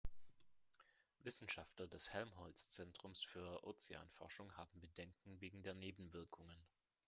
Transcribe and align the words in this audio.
Wissenschaftler 1.21 1.85
des 1.85 2.09
Helmholtz-Zentrums 2.11 3.21
für 3.21 3.63
Ozeanforschung 3.63 4.51
haben 4.57 4.79
Bedenken 4.81 5.39
wegen 5.39 5.61
der 5.61 5.75
Nebenwirkungen. 5.75 6.57